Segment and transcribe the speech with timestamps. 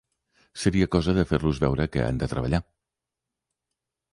[0.61, 2.61] Seria cosa de fer-los veure que han de treballar.